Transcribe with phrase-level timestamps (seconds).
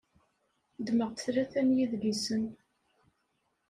[0.79, 2.43] Ddmeɣ-d tlata n yidlisen.